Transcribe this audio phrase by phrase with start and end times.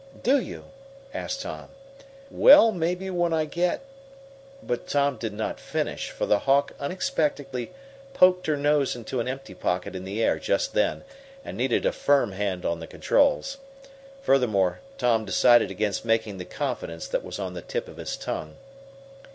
[0.23, 0.65] "Do you?"
[1.13, 1.69] asked Tom.
[2.31, 3.83] "Well, maybe, when I get"
[4.63, 7.71] But Tom did not finish, for the Hawk unexpectedly
[8.15, 11.03] poked her nose into an empty pocket in the air just then,
[11.45, 13.59] and needed a firm hand on the controls.
[14.23, 18.55] Furthermore, Tom decided against making the confidence that was on the tip of his tongue.